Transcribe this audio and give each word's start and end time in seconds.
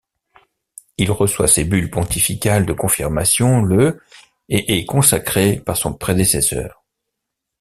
Il 0.97 1.11
reçoit 1.11 1.47
ses 1.47 1.63
bulles 1.63 1.91
pontificales 1.91 2.65
de 2.65 2.73
confirmation 2.73 3.61
le 3.61 4.01
et 4.49 4.79
est 4.79 4.85
consacré 4.87 5.57
par 5.63 5.77
son 5.77 5.93
prédécesseur. 5.93 6.83